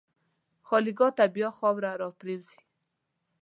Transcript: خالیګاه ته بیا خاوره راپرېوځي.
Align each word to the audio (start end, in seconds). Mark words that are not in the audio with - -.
خالیګاه 0.67 1.11
ته 1.17 1.23
بیا 1.35 1.49
خاوره 1.57 1.91
راپرېوځي. 2.01 2.61